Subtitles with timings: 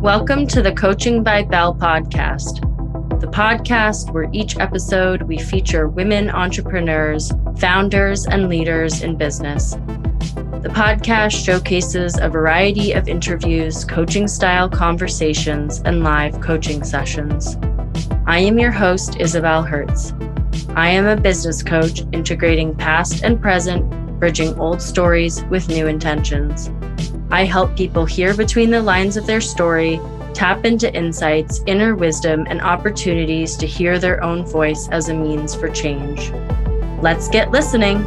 [0.00, 2.60] Welcome to the Coaching by Belle podcast,
[3.20, 9.72] the podcast where each episode we feature women entrepreneurs, founders, and leaders in business.
[9.72, 17.58] The podcast showcases a variety of interviews, coaching style conversations, and live coaching sessions.
[18.26, 20.14] I am your host, Isabel Hertz.
[20.70, 26.70] I am a business coach integrating past and present, bridging old stories with new intentions.
[27.30, 30.00] I help people hear between the lines of their story,
[30.32, 35.54] tap into insights, inner wisdom, and opportunities to hear their own voice as a means
[35.54, 36.30] for change.
[37.02, 37.98] Let's get listening.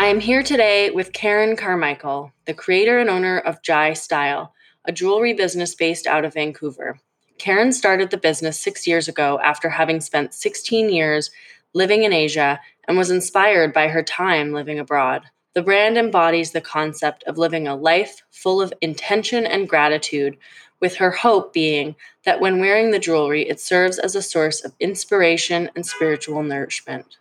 [0.00, 4.90] I am here today with Karen Carmichael, the creator and owner of Jai Style, a
[4.90, 6.98] jewelry business based out of Vancouver.
[7.38, 11.30] Karen started the business six years ago after having spent 16 years
[11.74, 15.22] living in Asia and was inspired by her time living abroad.
[15.54, 20.36] The brand embodies the concept of living a life full of intention and gratitude,
[20.80, 24.74] with her hope being that when wearing the jewelry, it serves as a source of
[24.80, 27.16] inspiration and spiritual nourishment.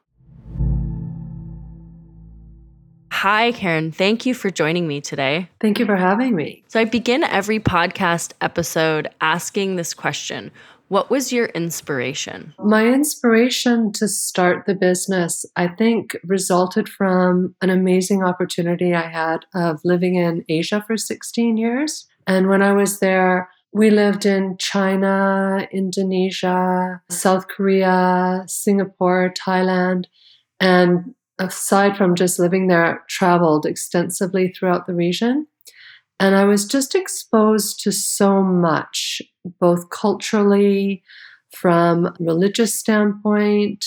[3.24, 3.94] Hi, Karen.
[3.94, 5.48] Thank you for joining me today.
[5.62, 6.64] Thank you for having me.
[6.68, 10.52] So, I begin every podcast episode asking this question
[10.94, 12.54] What was your inspiration?
[12.60, 19.48] My inspiration to start the business, I think, resulted from an amazing opportunity I had
[19.56, 22.06] of living in Asia for 16 years.
[22.28, 30.06] And when I was there, we lived in China, Indonesia, South Korea, Singapore, Thailand,
[30.60, 35.48] and aside from just living there, traveled extensively throughout the region.
[36.20, 39.22] And I was just exposed to so much,
[39.60, 41.04] both culturally,
[41.52, 43.86] from religious standpoint,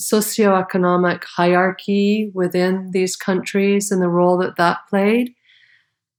[0.00, 5.34] socioeconomic hierarchy within these countries and the role that that played.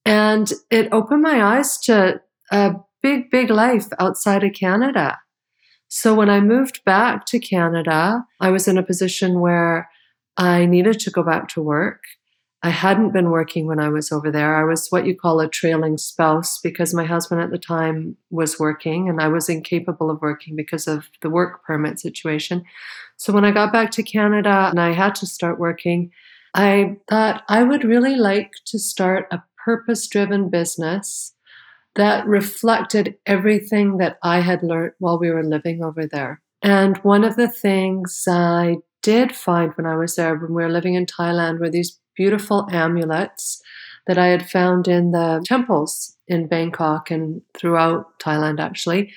[0.05, 5.19] And it opened my eyes to a big, big life outside of Canada.
[5.87, 9.89] So when I moved back to Canada, I was in a position where
[10.37, 12.01] I needed to go back to work.
[12.65, 14.55] I hadn't been working when I was over there.
[14.55, 18.59] I was what you call a trailing spouse because my husband at the time was
[18.59, 22.63] working and I was incapable of working because of the work permit situation.
[23.17, 26.09] So when I got back to Canada and I had to start working,
[26.55, 31.35] I thought I would really like to start a purpose driven business
[31.93, 36.41] that reflected everything that I had learned while we were living over there.
[36.63, 40.71] And one of the things I did find when I was there, when we were
[40.71, 43.61] living in Thailand, were these beautiful amulets
[44.07, 49.11] that I had found in the temples in Bangkok and throughout Thailand, actually.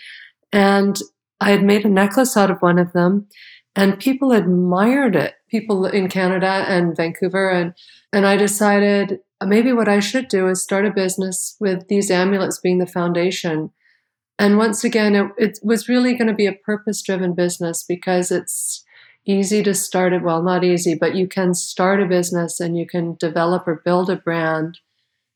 [0.52, 0.98] And
[1.40, 3.26] I had made a necklace out of one of them,
[3.76, 5.34] and people admired it.
[5.50, 7.74] People in Canada and Vancouver, and
[8.12, 12.58] and I decided maybe what I should do is start a business with these amulets
[12.58, 13.70] being the foundation.
[14.38, 18.84] And once again, it, it was really going to be a purpose-driven business because it's
[19.28, 20.22] easy to start it.
[20.22, 24.08] Well, not easy, but you can start a business and you can develop or build
[24.10, 24.80] a brand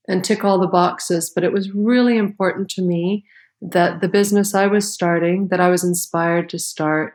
[0.08, 1.30] and tick all the boxes.
[1.32, 3.24] But it was really important to me
[3.60, 7.14] that the business I was starting, that I was inspired to start,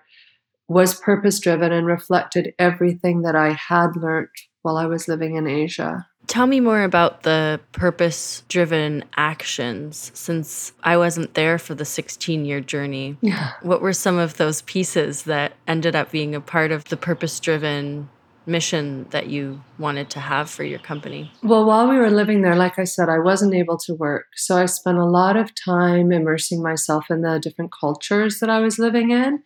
[0.70, 4.30] was purpose driven and reflected everything that I had learned
[4.62, 6.06] while I was living in Asia.
[6.28, 12.46] Tell me more about the purpose driven actions since I wasn't there for the 16
[12.46, 13.18] year journey.
[13.22, 13.54] Yeah.
[13.62, 17.40] What were some of those pieces that ended up being a part of the purpose
[17.40, 18.10] driven
[18.46, 21.32] mission that you wanted to have for your company?
[21.44, 24.26] Well, while we were living there, like I said, I wasn't able to work.
[24.36, 28.60] So I spent a lot of time immersing myself in the different cultures that I
[28.60, 29.44] was living in.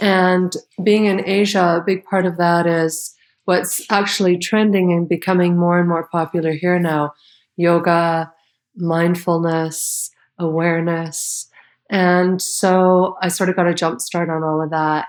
[0.00, 0.52] And
[0.82, 5.78] being in Asia, a big part of that is what's actually trending and becoming more
[5.78, 7.12] and more popular here now
[7.56, 8.32] yoga,
[8.76, 11.48] mindfulness, awareness.
[11.90, 15.06] And so I sort of got a jump start on all of that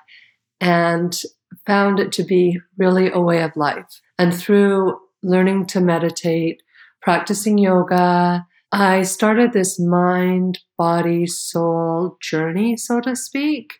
[0.60, 1.18] and
[1.66, 4.02] found it to be really a way of life.
[4.20, 6.62] And through learning to meditate,
[7.02, 13.76] practicing yoga, I started this mind, body, soul journey, so to speak.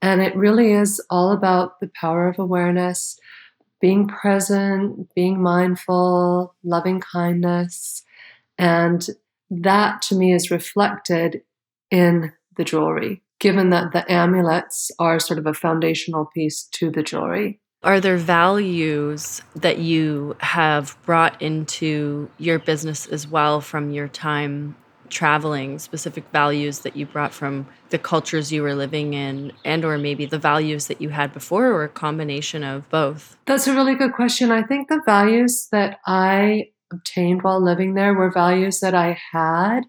[0.00, 3.18] And it really is all about the power of awareness
[3.80, 8.02] being present, being mindful, loving kindness.
[8.58, 9.06] And
[9.50, 11.42] that to me is reflected
[11.90, 17.02] in the jewelry, given that the amulets are sort of a foundational piece to the
[17.02, 17.60] jewelry.
[17.82, 24.74] Are there values that you have brought into your business as well from your time
[25.10, 29.98] traveling, specific values that you brought from the cultures you were living in and or
[29.98, 33.36] maybe the values that you had before or a combination of both?
[33.46, 34.50] That's a really good question.
[34.50, 39.82] I think the values that I obtained while living there were values that I had.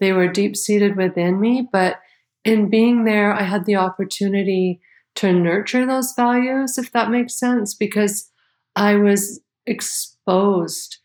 [0.00, 2.00] They were deep seated within me, but
[2.44, 4.80] in being there, I had the opportunity
[5.16, 8.30] to nurture those values, if that makes sense, because
[8.76, 10.98] I was exposed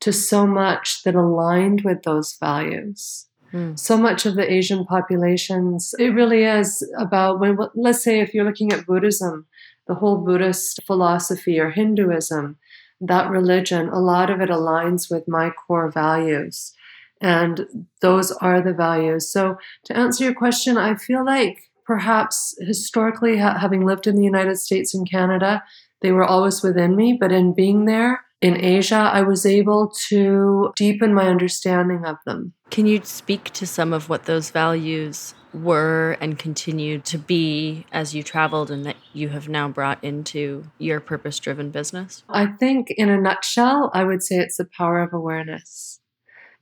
[0.00, 3.26] to so much that aligned with those values.
[3.52, 3.78] Mm.
[3.78, 8.44] So much of the Asian populations, it really is about when, let's say, if you're
[8.44, 9.46] looking at Buddhism,
[9.86, 12.56] the whole Buddhist philosophy or Hinduism,
[13.00, 16.74] that religion, a lot of it aligns with my core values.
[17.20, 19.30] And those are the values.
[19.30, 24.24] So, to answer your question, I feel like perhaps historically, ha- having lived in the
[24.24, 25.62] United States and Canada,
[26.02, 27.16] they were always within me.
[27.18, 32.52] But in being there, in Asia, I was able to deepen my understanding of them.
[32.70, 38.14] Can you speak to some of what those values were and continue to be as
[38.14, 42.24] you traveled and that you have now brought into your purpose driven business?
[42.28, 46.00] I think, in a nutshell, I would say it's the power of awareness.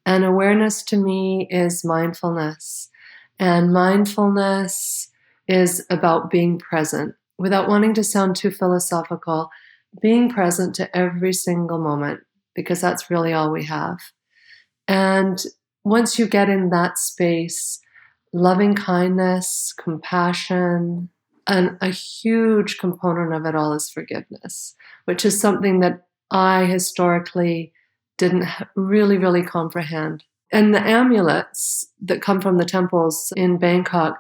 [0.07, 2.91] And awareness to me is mindfulness.
[3.39, 5.11] And mindfulness
[5.49, 7.15] is about being present.
[7.37, 9.51] Without wanting to sound too philosophical,
[10.01, 12.21] being present to every single moment
[12.55, 13.99] because that's really all we have.
[14.89, 15.43] And
[15.85, 17.81] once you get in that space,
[18.33, 21.09] loving kindness, compassion,
[21.47, 24.75] and a huge component of it all is forgiveness,
[25.05, 27.73] which is something that I historically
[28.17, 28.47] didn't
[28.77, 30.25] really, really comprehend.
[30.53, 34.19] And the amulets that come from the temples in Bangkok,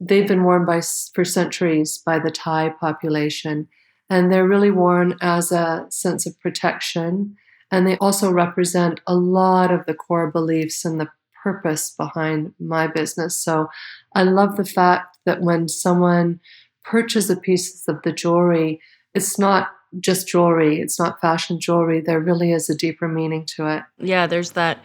[0.00, 0.80] they've been worn by
[1.14, 3.68] for centuries by the Thai population
[4.08, 7.36] and they're really worn as a sense of protection.
[7.70, 11.08] And they also represent a lot of the core beliefs and the
[11.42, 13.36] purpose behind my business.
[13.36, 13.68] So
[14.14, 16.40] I love the fact that when someone
[16.84, 18.80] purchases a pieces of the jewelry,
[19.14, 19.68] it's not
[20.00, 22.00] just jewelry, it's not fashion jewelry.
[22.00, 23.82] There really is a deeper meaning to it.
[23.98, 24.78] Yeah, there's that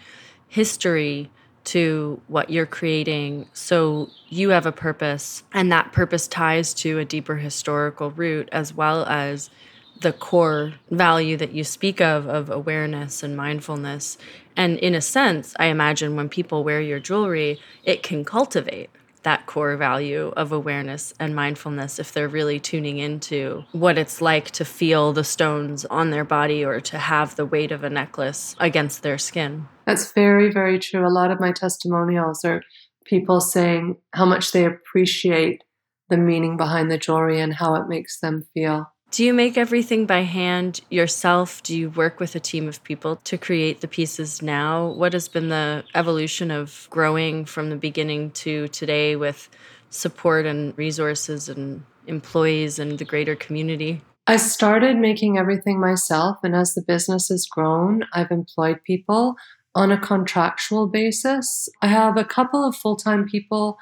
[0.48, 1.30] history
[1.64, 3.48] to what you're creating.
[3.54, 8.74] So you have a purpose and that purpose ties to a deeper historical root as
[8.74, 9.50] well as
[10.00, 14.18] the core value that you speak of of awareness and mindfulness.
[14.56, 18.90] And in a sense i imagine when people wear your jewelry it can cultivate
[19.24, 24.52] that core value of awareness and mindfulness if they're really tuning into what it's like
[24.52, 28.56] to feel the stones on their body or to have the weight of a necklace
[28.60, 29.68] against their skin.
[29.86, 31.08] That's very, very true.
[31.08, 32.64] A lot of my testimonials are
[33.06, 35.64] people saying how much they appreciate
[36.10, 38.91] the meaning behind the jewelry and how it makes them feel.
[39.12, 41.62] Do you make everything by hand yourself?
[41.64, 44.88] Do you work with a team of people to create the pieces now?
[44.88, 49.50] What has been the evolution of growing from the beginning to today with
[49.90, 54.02] support and resources and employees and the greater community?
[54.28, 59.36] I started making everything myself, and as the business has grown, I've employed people
[59.76, 61.68] on a contractual basis.
[61.82, 63.78] I have a couple of full time people,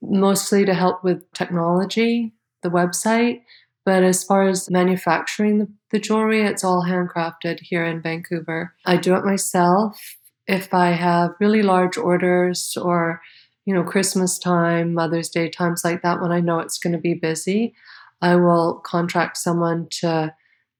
[0.00, 2.32] mostly to help with technology,
[2.62, 3.42] the website
[3.84, 8.74] but as far as manufacturing the, the jewelry, it's all handcrafted here in Vancouver.
[8.86, 10.16] I do it myself.
[10.46, 13.20] If I have really large orders or,
[13.64, 16.98] you know, Christmas time, Mother's Day, times like that, when I know it's going to
[16.98, 17.74] be busy,
[18.20, 20.34] I will contract someone to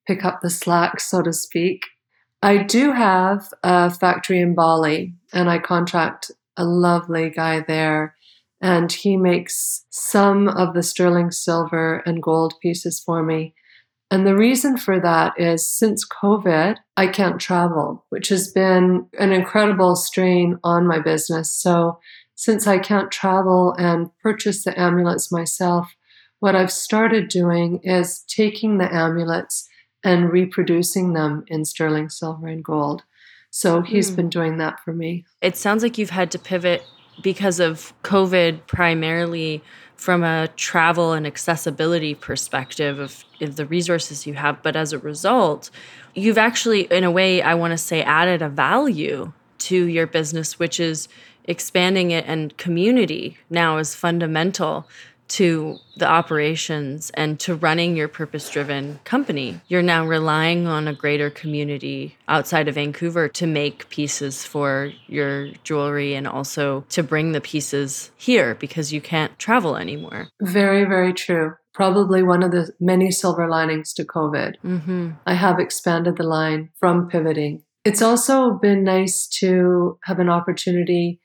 [0.07, 1.85] pick up the slack, so to speak.
[2.43, 8.15] I do have a factory in Bali, and I contract a lovely guy there
[8.63, 13.55] and he makes some of the sterling silver and gold pieces for me.
[14.11, 19.33] And the reason for that is since COVID, I can't travel, which has been an
[19.33, 21.53] incredible strain on my business.
[21.53, 21.99] So,
[22.35, 25.95] since I can't travel and purchase the amulets myself,
[26.41, 29.69] what I've started doing is taking the amulets
[30.03, 33.05] and reproducing them in sterling silver and gold.
[33.51, 34.17] So he's mm.
[34.17, 35.25] been doing that for me.
[35.41, 36.83] It sounds like you've had to pivot
[37.21, 39.63] because of COVID, primarily
[39.97, 44.61] from a travel and accessibility perspective of, of, the resources you have.
[44.63, 45.71] But as a result,
[46.15, 50.59] you've actually, in a way, I want to say, added a value to your business,
[50.59, 51.09] which is
[51.45, 54.89] expanding it and community now is fundamental
[55.33, 59.61] to the operations and to running your purpose driven company.
[59.67, 65.49] You're now relying on a greater community outside of Vancouver to make pieces for your
[65.65, 70.29] jewelry and also to bring the pieces here because you can't travel anymore.
[70.43, 71.55] Very, very true.
[71.73, 74.57] Probably one of the many silver linings to COVID.
[74.63, 75.11] Mm-hmm.
[75.27, 77.65] I have expanded the line from pivoting.
[77.87, 81.22] It's also been nice to have an opportunity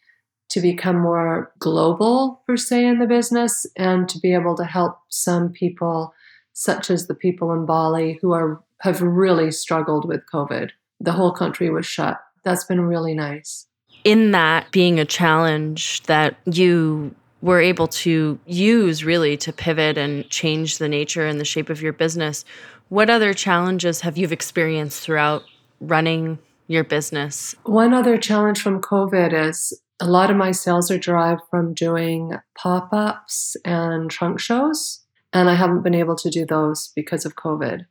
[0.50, 4.98] to become more global, per se, in the business and to be able to help
[5.10, 6.14] some people,
[6.54, 10.70] such as the people in Bali, who are have really struggled with COVID.
[11.00, 12.20] The whole country was shut.
[12.44, 13.66] That's been really nice.
[14.04, 20.30] In that being a challenge that you were able to use really to pivot and
[20.30, 22.46] change the nature and the shape of your business,
[22.90, 25.44] what other challenges have you experienced throughout
[25.82, 27.56] running your business?
[27.64, 32.34] One other challenge from COVID is a lot of my sales are derived from doing
[32.58, 37.36] pop ups and trunk shows, and I haven't been able to do those because of
[37.36, 37.86] COVID.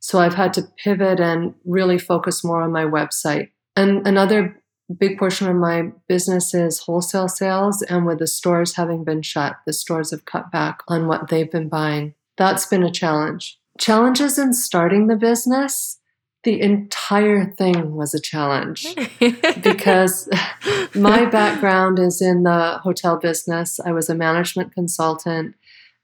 [0.00, 3.50] So I've had to pivot and really focus more on my website.
[3.74, 4.62] And another
[4.98, 9.56] big portion of my business is wholesale sales, and with the stores having been shut,
[9.66, 12.14] the stores have cut back on what they've been buying.
[12.36, 13.58] That's been a challenge.
[13.78, 15.98] Challenges in starting the business
[16.46, 18.86] the entire thing was a challenge
[19.64, 20.28] because
[20.94, 23.80] my background is in the hotel business.
[23.84, 25.56] I was a management consultant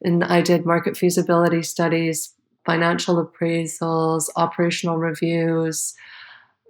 [0.03, 2.35] and I did market feasibility studies,
[2.67, 5.95] financial appraisals, operational reviews,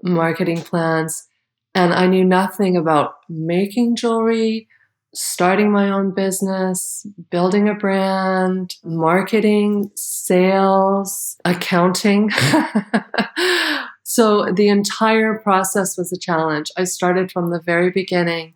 [0.03, 1.27] marketing plans.
[1.75, 4.69] And I knew nothing about making jewelry,
[5.15, 12.31] starting my own business, building a brand, marketing, sales, accounting.
[14.03, 16.71] so the entire process was a challenge.
[16.77, 18.55] I started from the very beginning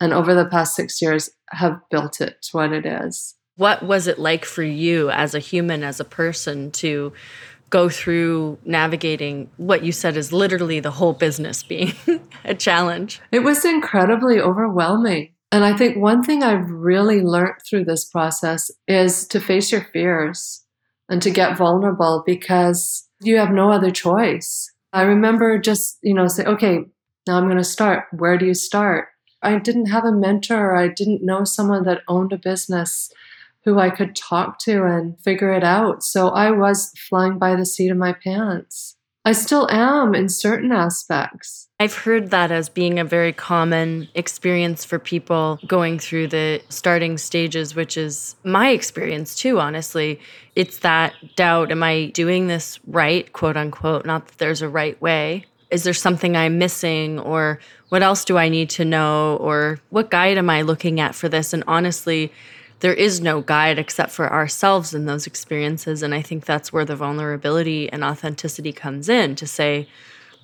[0.00, 3.34] and over the past six years have built it to what it is.
[3.56, 7.12] What was it like for you as a human, as a person, to
[7.70, 11.94] go through navigating what you said is literally the whole business being
[12.44, 13.20] a challenge?
[13.32, 15.30] It was incredibly overwhelming.
[15.52, 19.86] And I think one thing I've really learned through this process is to face your
[19.92, 20.64] fears
[21.08, 24.72] and to get vulnerable because you have no other choice.
[24.92, 26.80] I remember just, you know, say, okay,
[27.26, 28.04] now I'm going to start.
[28.12, 29.08] Where do you start?
[29.42, 30.74] I didn't have a mentor.
[30.74, 33.10] I didn't know someone that owned a business
[33.64, 36.02] who I could talk to and figure it out.
[36.02, 38.96] So I was flying by the seat of my pants.
[39.26, 41.68] I still am in certain aspects.
[41.80, 47.18] I've heard that as being a very common experience for people going through the starting
[47.18, 50.20] stages, which is my experience too, honestly.
[50.54, 54.06] It's that doubt am I doing this right, quote unquote?
[54.06, 55.44] Not that there's a right way.
[55.72, 57.18] Is there something I'm missing?
[57.18, 59.38] Or what else do I need to know?
[59.40, 61.52] Or what guide am I looking at for this?
[61.52, 62.32] And honestly,
[62.80, 66.02] there is no guide except for ourselves in those experiences.
[66.02, 69.88] And I think that's where the vulnerability and authenticity comes in to say,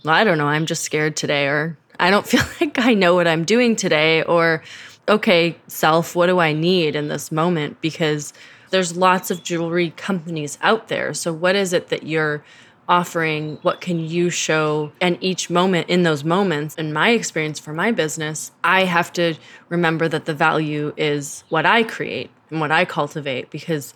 [0.05, 3.15] well, I don't know, I'm just scared today, or I don't feel like I know
[3.15, 4.63] what I'm doing today, or
[5.09, 7.81] okay, self, what do I need in this moment?
[7.81, 8.33] Because
[8.71, 11.13] there's lots of jewelry companies out there.
[11.13, 12.43] So, what is it that you're
[12.89, 13.59] offering?
[13.63, 14.93] What can you show?
[15.01, 19.35] And each moment in those moments, in my experience for my business, I have to
[19.69, 23.95] remember that the value is what I create and what I cultivate because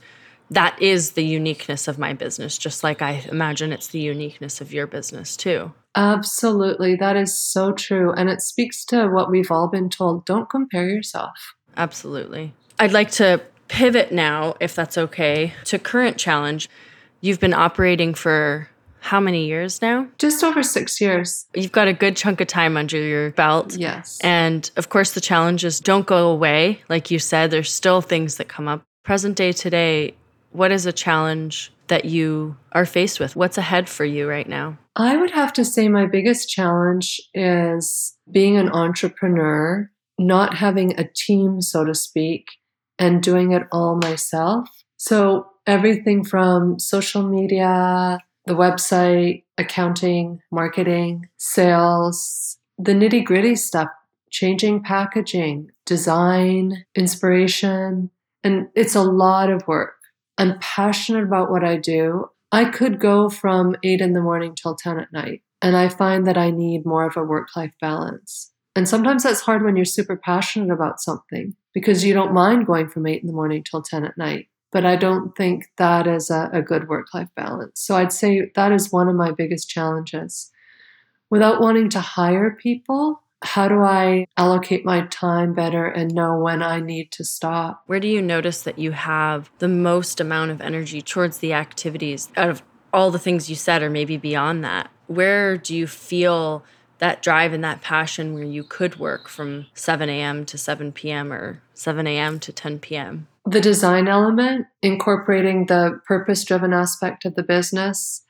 [0.51, 4.73] that is the uniqueness of my business, just like I imagine it's the uniqueness of
[4.73, 5.73] your business too.
[5.97, 6.95] Absolutely.
[6.95, 8.13] That is so true.
[8.13, 11.55] And it speaks to what we've all been told don't compare yourself.
[11.77, 12.55] Absolutely.
[12.79, 16.69] I'd like to pivot now, if that's okay, to current challenge.
[17.21, 18.69] You've been operating for
[19.07, 20.09] how many years now?
[20.19, 21.47] Just over six years.
[21.55, 23.77] You've got a good chunk of time under your belt.
[23.77, 24.19] Yes.
[24.23, 26.83] And of course, the challenges don't go away.
[26.89, 28.83] Like you said, there's still things that come up.
[29.05, 30.15] Present day today,
[30.51, 33.37] what is a challenge that you are faced with?
[33.37, 34.77] What's ahead for you right now?
[34.97, 41.09] I would have to say my biggest challenge is being an entrepreneur, not having a
[41.15, 42.47] team, so to speak,
[42.99, 44.69] and doing it all myself.
[44.97, 53.89] So, everything from social media, the website, accounting, marketing, sales, the nitty gritty stuff,
[54.31, 58.11] changing packaging, design, inspiration.
[58.45, 59.95] And it's a lot of work.
[60.39, 62.31] I'm passionate about what I do.
[62.53, 65.43] I could go from eight in the morning till 10 at night.
[65.63, 68.53] And I find that I need more of a work life balance.
[68.77, 72.89] And sometimes that's hard when you're super passionate about something because you don't mind going
[72.89, 76.31] from eight in the morning till 10 at night but I don't think that is
[76.31, 77.81] a, a good work life balance.
[77.81, 80.51] So I'd say that is one of my biggest challenges.
[81.31, 86.63] Without wanting to hire people, how do I allocate my time better and know when
[86.63, 87.83] I need to stop?
[87.87, 92.29] Where do you notice that you have the most amount of energy towards the activities
[92.37, 94.91] out of all the things you said, or maybe beyond that?
[95.07, 96.65] Where do you feel
[96.99, 100.47] that drive and that passion where you could work from 7 a.m.
[100.47, 101.33] to 7 p.m.
[101.33, 102.41] or 7 a.m.
[102.41, 103.29] to 10 p.m.?
[103.47, 108.23] The design element, incorporating the purpose driven aspect of the business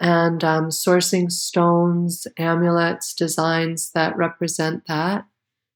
[0.00, 5.24] and um, sourcing stones, amulets, designs that represent that.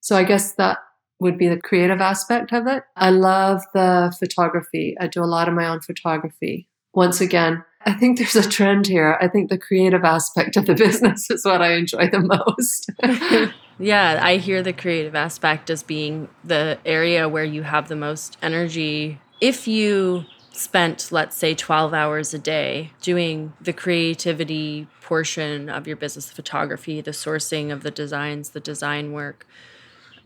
[0.01, 0.79] So I guess that
[1.21, 2.83] would be the creative aspect of it.
[2.97, 4.97] I love the photography.
[5.01, 6.69] I do a lot of my own photography.
[6.95, 9.17] Once again, I think there's a trend here.
[9.19, 12.91] I think the creative aspect of the business is what I enjoy the most.
[13.79, 18.37] yeah, I hear the creative aspect as being the area where you have the most
[18.43, 19.19] energy.
[19.41, 25.97] If you spent, let's say, 12 hours a day doing the creativity portion of your
[25.97, 29.47] business, photography, the sourcing of the designs, the design work,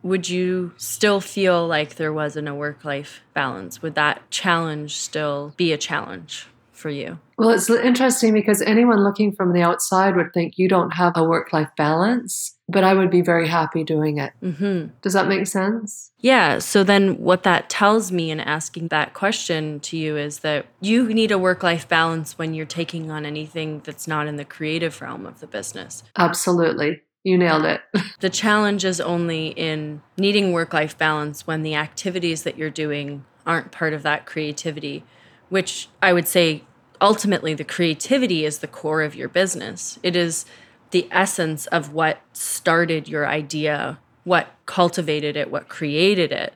[0.02, 3.83] would you still feel like there wasn't a work life balance?
[3.83, 6.49] Would that challenge still be a challenge?
[6.82, 7.18] For you?
[7.38, 11.24] Well, it's interesting because anyone looking from the outside would think you don't have a
[11.24, 14.32] work life balance, but I would be very happy doing it.
[14.42, 14.88] Mm-hmm.
[15.00, 16.10] Does that make sense?
[16.18, 16.58] Yeah.
[16.58, 21.08] So then, what that tells me in asking that question to you is that you
[21.14, 25.00] need a work life balance when you're taking on anything that's not in the creative
[25.00, 26.02] realm of the business.
[26.16, 27.02] Absolutely.
[27.24, 27.80] You nailed it.
[28.20, 33.24] the challenge is only in needing work life balance when the activities that you're doing
[33.46, 35.04] aren't part of that creativity,
[35.48, 36.64] which I would say
[37.02, 39.99] ultimately the creativity is the core of your business.
[40.02, 40.47] It is
[40.92, 46.54] the essence of what started your idea, what cultivated it, what created it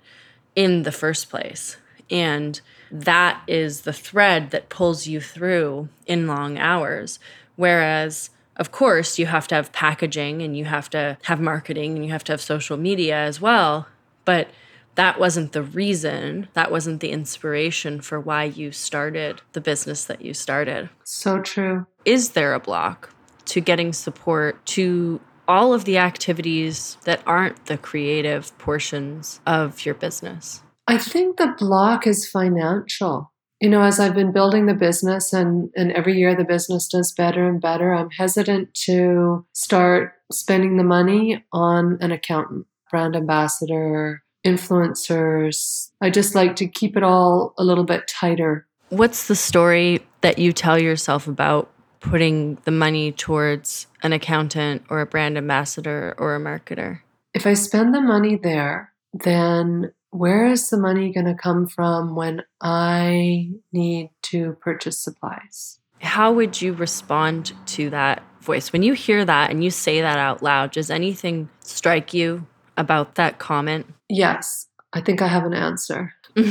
[0.55, 1.77] in the first place.
[2.11, 2.61] And
[2.91, 7.19] that is the thread that pulls you through in long hours.
[7.57, 12.05] Whereas, of course, you have to have packaging and you have to have marketing and
[12.05, 13.89] you have to have social media as well.
[14.25, 14.49] But
[14.97, 20.23] that wasn't the reason, that wasn't the inspiration for why you started the business that
[20.23, 20.89] you started.
[21.05, 21.87] So true.
[22.05, 23.15] Is there a block
[23.47, 29.95] to getting support to all of the activities that aren't the creative portions of your
[29.95, 30.63] business?
[30.89, 33.33] I think the block is financial.
[33.61, 37.13] You know, as I've been building the business and, and every year the business does
[37.13, 44.23] better and better, I'm hesitant to start spending the money on an accountant, brand ambassador,
[44.47, 45.91] influencers.
[46.01, 48.67] I just like to keep it all a little bit tighter.
[48.89, 55.01] What's the story that you tell yourself about putting the money towards an accountant or
[55.01, 57.01] a brand ambassador or a marketer?
[57.35, 62.15] If I spend the money there, then where is the money going to come from
[62.15, 65.79] when I need to purchase supplies?
[66.01, 68.73] How would you respond to that voice?
[68.73, 73.15] When you hear that and you say that out loud, does anything strike you about
[73.17, 73.87] that comment?
[74.09, 76.15] Yes, I think I have an answer.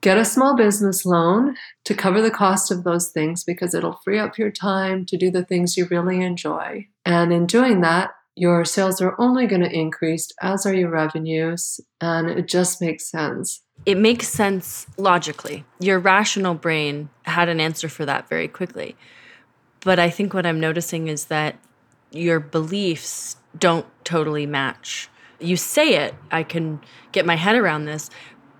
[0.00, 4.18] Get a small business loan to cover the cost of those things because it'll free
[4.18, 6.86] up your time to do the things you really enjoy.
[7.04, 11.80] And in doing that, your sales are only going to increase, as are your revenues,
[12.00, 13.62] and it just makes sense.
[13.86, 15.64] It makes sense logically.
[15.80, 18.94] Your rational brain had an answer for that very quickly.
[19.80, 21.56] But I think what I'm noticing is that
[22.10, 25.10] your beliefs don't totally match.
[25.38, 26.80] You say it, I can
[27.12, 28.08] get my head around this,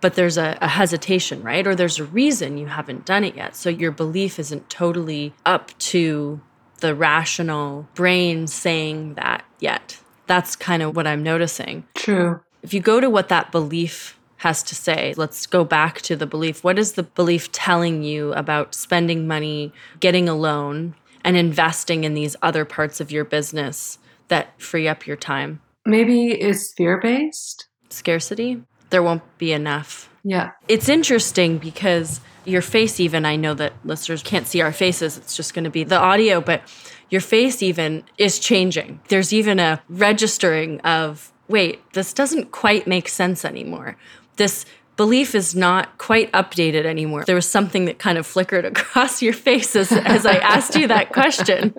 [0.02, 1.66] but there's a, a, hesitation, right?
[1.66, 3.56] Or there's a reason you haven't done it yet.
[3.56, 6.40] So your belief isn't totally up to
[6.80, 9.98] the rational brain saying that yet.
[10.26, 11.86] That's kind of what I'm noticing.
[11.94, 12.40] True.
[12.62, 16.26] If you go to what that belief has to say, let's go back to the
[16.26, 16.62] belief.
[16.62, 22.14] What is the belief telling you about spending money, getting a loan, and investing in
[22.14, 25.60] these other parts of your business that free up your time?
[25.84, 27.68] Maybe it's fear based.
[27.90, 28.62] Scarcity.
[28.90, 30.10] There won't be enough.
[30.24, 30.50] Yeah.
[30.68, 35.36] It's interesting because your face, even, I know that listeners can't see our faces, it's
[35.36, 36.62] just going to be the audio, but
[37.10, 39.00] your face, even, is changing.
[39.08, 43.96] There's even a registering of, wait, this doesn't quite make sense anymore.
[44.36, 44.64] This
[44.96, 47.24] belief is not quite updated anymore.
[47.24, 50.88] There was something that kind of flickered across your face as, as I asked you
[50.88, 51.74] that question.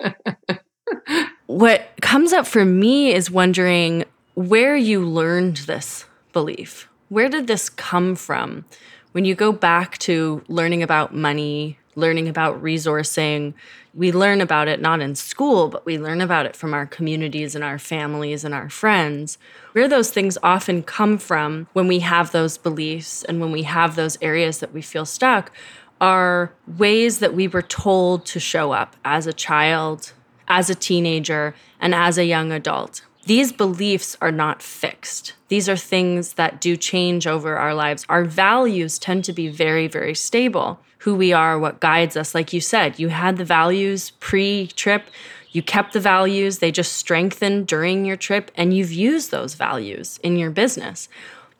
[1.48, 6.88] what comes up for me is wondering where you learned this belief.
[7.08, 8.66] Where did this come from?
[9.12, 13.54] When you go back to learning about money, learning about resourcing,
[13.94, 17.54] we learn about it not in school, but we learn about it from our communities
[17.54, 19.38] and our families and our friends.
[19.72, 23.96] Where those things often come from when we have those beliefs and when we have
[23.96, 25.50] those areas that we feel stuck
[25.98, 30.12] are ways that we were told to show up as a child,
[30.48, 33.02] as a teenager, and as a young adult.
[33.28, 35.34] These beliefs are not fixed.
[35.48, 38.06] These are things that do change over our lives.
[38.08, 40.80] Our values tend to be very, very stable.
[41.00, 42.34] Who we are, what guides us.
[42.34, 45.04] Like you said, you had the values pre trip,
[45.50, 50.18] you kept the values, they just strengthened during your trip, and you've used those values
[50.22, 51.08] in your business.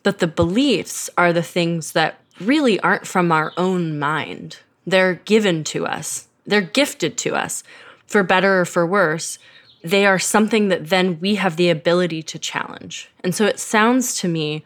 [0.03, 4.59] But the beliefs are the things that really aren't from our own mind.
[4.87, 7.63] They're given to us, they're gifted to us
[8.09, 9.39] for better or for worse.
[9.85, 13.11] they are something that then we have the ability to challenge.
[13.23, 14.65] And so it sounds to me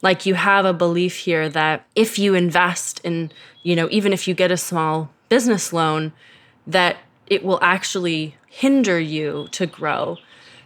[0.00, 3.30] like you have a belief here that if you invest in,
[3.62, 6.12] you know, even if you get a small business loan,
[6.66, 10.16] that it will actually hinder you to grow.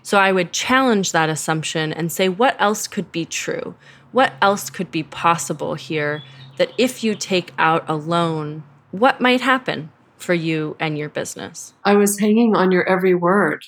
[0.03, 3.75] So I would challenge that assumption and say, what else could be true?
[4.13, 6.23] What else could be possible here
[6.57, 11.75] that if you take out a loan, what might happen for you and your business?
[11.85, 13.65] I was hanging on your every word.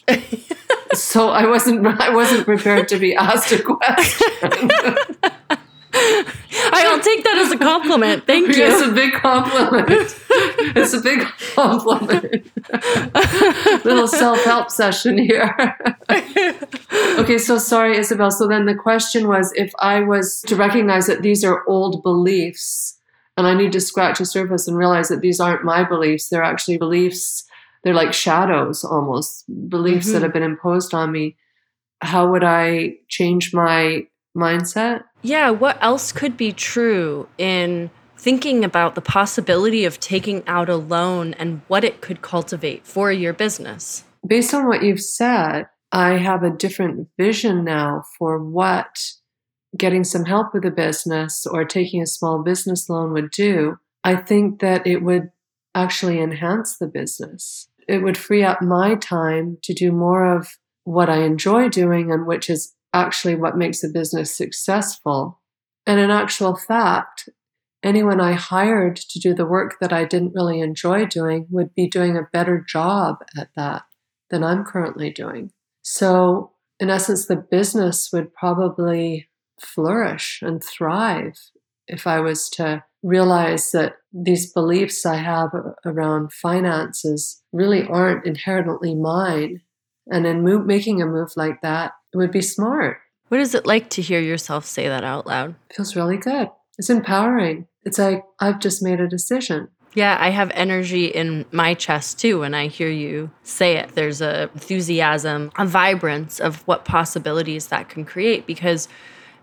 [0.94, 4.70] so I wasn't I wasn't prepared to be asked a question.
[6.90, 8.26] I'll take that as a compliment.
[8.26, 8.64] Thank you.
[8.64, 9.88] It's a big compliment.
[10.76, 11.20] it's a big
[11.54, 12.50] compliment.
[13.84, 15.54] Little self help session here.
[16.10, 18.30] okay, so sorry, Isabel.
[18.30, 22.98] So then the question was if I was to recognize that these are old beliefs
[23.40, 26.42] and I need to scratch the surface and realize that these aren't my beliefs, they're
[26.42, 27.44] actually beliefs,
[27.82, 30.14] they're like shadows almost, beliefs mm-hmm.
[30.14, 31.36] that have been imposed on me.
[32.02, 35.04] How would I change my mindset?
[35.22, 40.76] Yeah, what else could be true in thinking about the possibility of taking out a
[40.76, 44.04] loan and what it could cultivate for your business?
[44.26, 48.98] Based on what you've said, I have a different vision now for what
[49.76, 53.76] getting some help with a business or taking a small business loan would do.
[54.02, 55.30] I think that it would
[55.74, 57.68] actually enhance the business.
[57.88, 60.48] It would free up my time to do more of
[60.84, 65.40] what I enjoy doing and which is actually what makes a business successful.
[65.86, 67.28] And in actual fact,
[67.82, 71.88] anyone I hired to do the work that I didn't really enjoy doing would be
[71.88, 73.82] doing a better job at that
[74.30, 75.50] than I'm currently doing.
[75.82, 79.29] So, in essence, the business would probably
[79.60, 81.38] flourish and thrive
[81.86, 85.50] if I was to realize that these beliefs I have
[85.84, 89.62] around finances really aren't inherently mine.
[90.10, 92.98] And in move, making a move like that, it would be smart.
[93.28, 95.54] What is it like to hear yourself say that out loud?
[95.70, 96.50] It feels really good.
[96.78, 97.66] It's empowering.
[97.84, 99.68] It's like I've just made a decision.
[99.94, 103.90] Yeah, I have energy in my chest too when I hear you say it.
[103.94, 108.88] There's a enthusiasm, a vibrance of what possibilities that can create because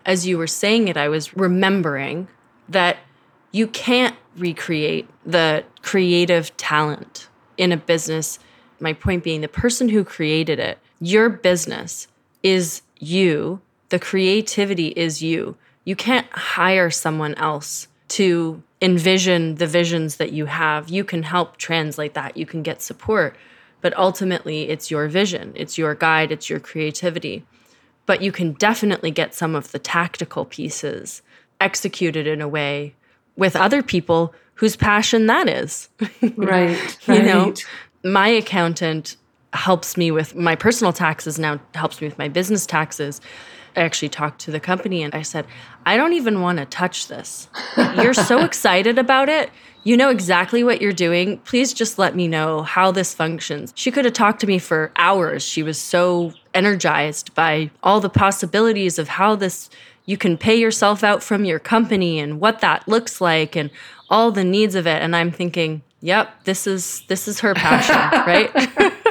[0.08, 2.30] as you were saying it, I was remembering
[2.70, 2.98] that
[3.52, 8.40] you can't recreate the creative talent in a business.
[8.80, 12.08] My point being, the person who created it, your business
[12.42, 15.58] is you, the creativity is you.
[15.84, 20.90] You can't hire someone else to envision the visions that you have.
[20.90, 23.36] You can help translate that, you can get support,
[23.82, 27.46] but ultimately it's your vision, it's your guide, it's your creativity
[28.08, 31.22] but you can definitely get some of the tactical pieces
[31.62, 32.96] executed in a way
[33.36, 35.90] with other people whose passion that is.
[36.36, 36.98] right.
[37.08, 37.54] you know,
[38.04, 39.16] my accountant
[39.54, 43.22] helps me with my personal taxes now helps me with my business taxes.
[43.76, 45.46] I actually talked to the company and I said,
[45.86, 47.48] I don't even want to touch this.
[47.78, 49.52] You're so excited about it.
[49.88, 51.38] You know exactly what you're doing.
[51.46, 53.72] Please just let me know how this functions.
[53.74, 55.44] She could have talked to me for hours.
[55.44, 59.70] She was so energized by all the possibilities of how this
[60.04, 63.70] you can pay yourself out from your company and what that looks like and
[64.10, 67.96] all the needs of it and i'm thinking yep this is this is her passion
[68.28, 68.52] right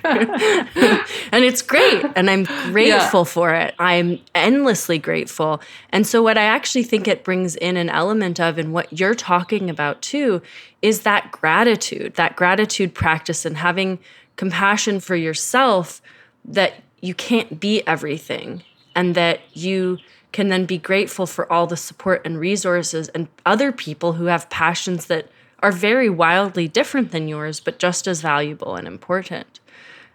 [0.04, 3.24] and it's great and i'm grateful yeah.
[3.24, 7.88] for it i'm endlessly grateful and so what i actually think it brings in an
[7.90, 10.40] element of and what you're talking about too
[10.82, 13.98] is that gratitude that gratitude practice and having
[14.36, 16.00] compassion for yourself
[16.44, 18.62] that you can't be everything
[18.94, 19.98] and that you
[20.32, 24.48] can then be grateful for all the support and resources and other people who have
[24.50, 25.28] passions that
[25.60, 29.60] are very wildly different than yours, but just as valuable and important.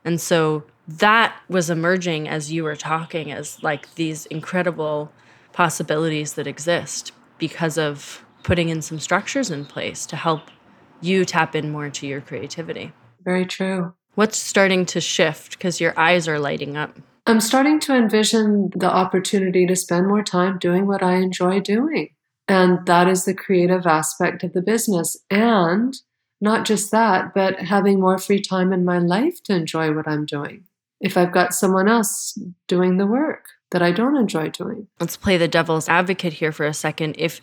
[0.06, 5.12] And so that was emerging as you were talking as like these incredible
[5.54, 10.52] possibilities that exist because of putting in some structures in place to help
[11.02, 12.92] you tap in more to your creativity.
[13.24, 13.94] Very true.
[14.16, 16.98] What's starting to shift because your eyes are lighting up?
[17.26, 22.10] I'm starting to envision the opportunity to spend more time doing what I enjoy doing.
[22.48, 25.18] And that is the creative aspect of the business.
[25.30, 25.96] And
[26.43, 30.25] not just that, but having more free time in my life to enjoy what I'm
[30.25, 30.65] doing.
[30.99, 34.88] If I've got someone else doing the work that I don't enjoy doing.
[34.99, 37.15] Let's play the devil's advocate here for a second.
[37.17, 37.39] If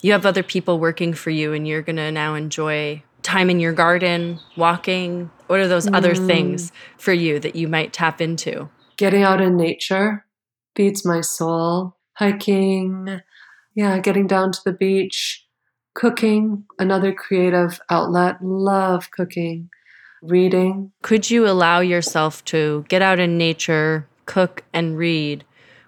[0.00, 3.60] you have other people working for you and you're going to now enjoy time in
[3.60, 5.30] your garden, walking?
[5.46, 5.94] What are those mm.
[5.94, 8.70] other things for you that you might tap into?
[8.96, 10.24] Getting out in nature
[10.74, 11.96] feeds my soul.
[12.14, 13.20] Hiking,
[13.74, 15.46] yeah, getting down to the beach,
[15.98, 18.36] cooking, another creative outlet.
[18.40, 19.68] Love cooking.
[20.22, 20.90] reading.
[21.02, 25.44] Could you allow yourself to get out in nature, cook, and read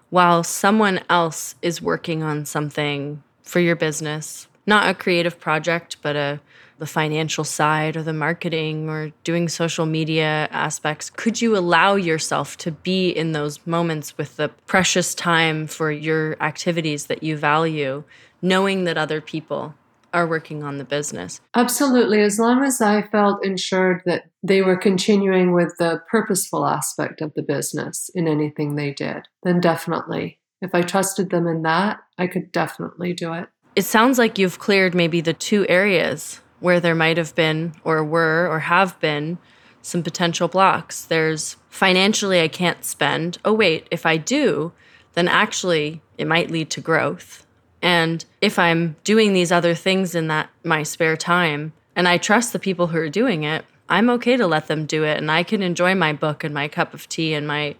[0.09, 4.47] while someone else is working on something for your business?
[4.65, 6.39] Not a creative project, but a
[6.79, 12.57] the financial side or the marketing or doing social media aspects, could you allow yourself
[12.57, 18.03] to be in those moments with the precious time for your activities that you value,
[18.41, 19.75] knowing that other people
[20.13, 21.41] are working on the business?
[21.55, 22.21] Absolutely.
[22.21, 27.33] As long as I felt ensured that they were continuing with the purposeful aspect of
[27.35, 30.39] the business in anything they did, then definitely.
[30.61, 33.47] If I trusted them in that, I could definitely do it.
[33.75, 38.03] It sounds like you've cleared maybe the two areas where there might have been, or
[38.03, 39.39] were, or have been
[39.81, 41.03] some potential blocks.
[41.03, 43.39] There's financially, I can't spend.
[43.43, 44.71] Oh, wait, if I do,
[45.13, 47.47] then actually it might lead to growth.
[47.81, 52.53] And if I'm doing these other things in that my spare time, and I trust
[52.53, 55.17] the people who are doing it, I'm okay to let them do it.
[55.17, 57.75] And I can enjoy my book and my cup of tea and my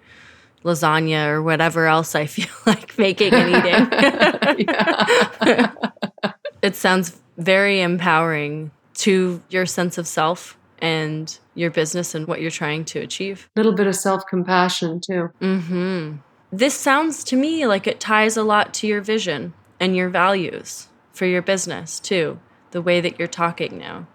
[0.64, 3.88] lasagna or whatever else I feel like making and eating.
[6.62, 12.52] it sounds very empowering to your sense of self and your business and what you're
[12.52, 13.50] trying to achieve.
[13.56, 15.30] A little bit of self compassion, too.
[15.40, 16.18] Mm-hmm.
[16.52, 20.88] This sounds to me like it ties a lot to your vision and your values
[21.12, 22.40] for your business, too,
[22.72, 24.08] the way that you're talking now.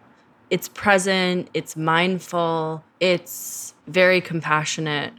[0.49, 5.13] It's present, it's mindful, it's very compassionate,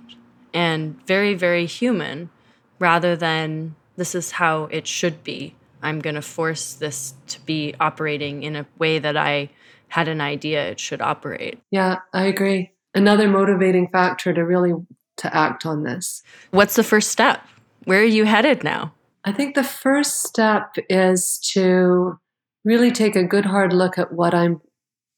[0.54, 2.32] and very, very human
[2.80, 7.76] rather than this is how it should be I'm going to force this to be
[7.80, 9.50] operating in a way that I
[9.90, 11.60] had an idea it should operate.
[11.72, 12.72] Yeah, I agree.
[12.94, 14.74] Another motivating factor to really
[15.18, 16.24] to act on this.
[16.52, 17.42] What's the first step?
[17.86, 18.94] Where are you headed now?
[19.28, 22.18] I think the first step is to
[22.64, 24.62] really take a good hard look at what I'm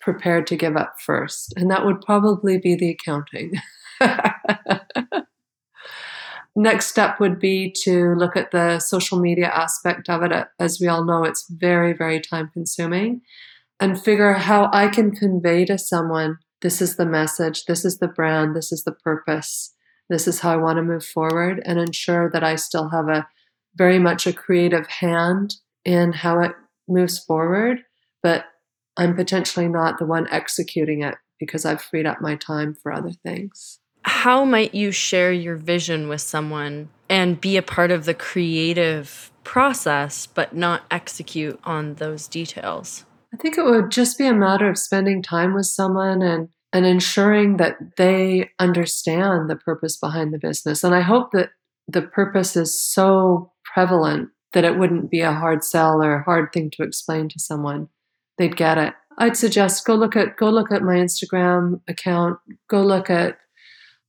[0.02, 3.54] prepared to give up first, and that would probably be the accounting.
[6.56, 10.48] next step would be to look at the social media aspect of it.
[10.60, 13.22] As we all know, it's very, very time consuming,
[13.80, 18.08] and figure how I can convey to someone this is the message, this is the
[18.08, 19.76] brand, this is the purpose,
[20.10, 23.28] this is how I want to move forward, and ensure that I still have a
[23.80, 26.52] very much a creative hand in how it
[26.88, 27.80] moves forward,
[28.22, 28.46] but
[28.96, 33.14] I'm potentially not the one executing it because I've freed up my time for other
[33.24, 38.14] things how might you share your vision with someone and be a part of the
[38.14, 43.06] creative process but not execute on those details?
[43.34, 46.86] I think it would just be a matter of spending time with someone and and
[46.86, 50.84] ensuring that they understand the purpose behind the business.
[50.84, 51.50] And I hope that
[51.92, 56.52] the purpose is so prevalent that it wouldn't be a hard sell or a hard
[56.54, 57.90] thing to explain to someone.
[58.38, 58.94] They'd get it.
[59.18, 63.38] I'd suggest go look at go look at my Instagram account, go look at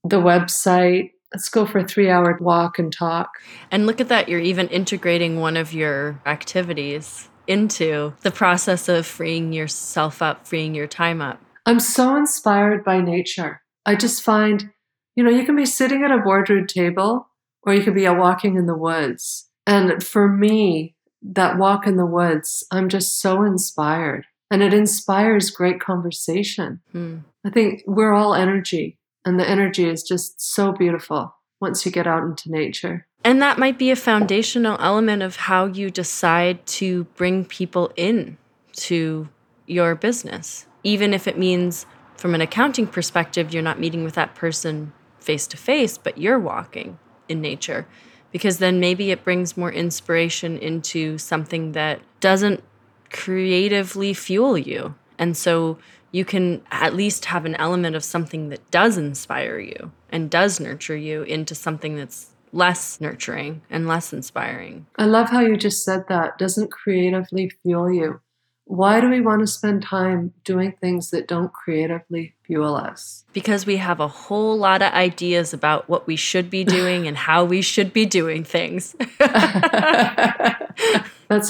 [0.04, 1.10] the website.
[1.34, 3.30] Let's go for a three hour walk and talk.
[3.70, 9.06] And look at that, you're even integrating one of your activities into the process of
[9.06, 11.40] freeing yourself up, freeing your time up.
[11.66, 13.62] I'm so inspired by nature.
[13.84, 14.70] I just find,
[15.16, 17.29] you know, you can be sitting at a boardroom table
[17.62, 19.48] or you could be a walking in the woods.
[19.66, 24.26] And for me, that walk in the woods, I'm just so inspired.
[24.50, 26.80] And it inspires great conversation.
[26.92, 27.18] Hmm.
[27.44, 28.98] I think we're all energy.
[29.24, 33.06] And the energy is just so beautiful once you get out into nature.
[33.22, 38.38] And that might be a foundational element of how you decide to bring people in
[38.76, 39.28] to
[39.66, 40.66] your business.
[40.82, 41.84] Even if it means,
[42.16, 46.38] from an accounting perspective, you're not meeting with that person face to face, but you're
[46.38, 46.98] walking
[47.30, 47.86] in nature.
[48.32, 52.62] Because then maybe it brings more inspiration into something that doesn't
[53.10, 54.94] creatively fuel you.
[55.18, 55.78] And so
[56.12, 60.60] you can at least have an element of something that does inspire you and does
[60.60, 64.86] nurture you into something that's less nurturing and less inspiring.
[64.96, 66.38] I love how you just said that.
[66.38, 68.20] Doesn't creatively fuel you.
[68.70, 73.24] Why do we want to spend time doing things that don't creatively fuel us?
[73.32, 77.16] Because we have a whole lot of ideas about what we should be doing and
[77.16, 78.94] how we should be doing things.
[79.18, 79.40] That's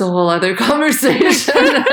[0.00, 1.54] a whole other conversation.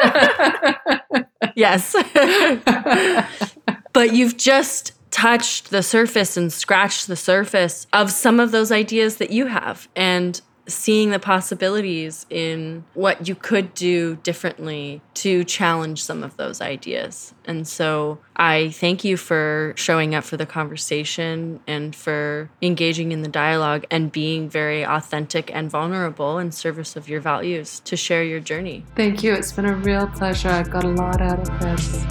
[1.58, 1.94] yes.
[3.92, 9.18] but you've just touched the surface and scratched the surface of some of those ideas
[9.18, 16.04] that you have and seeing the possibilities in what you could do differently to challenge
[16.04, 17.34] some of those ideas.
[17.46, 23.22] And so I thank you for showing up for the conversation and for engaging in
[23.22, 28.24] the dialogue and being very authentic and vulnerable in service of your values to share
[28.24, 28.86] your journey.
[28.96, 29.34] Thank you.
[29.34, 30.50] It's been a real pleasure.
[30.50, 32.06] I've got a lot out of this.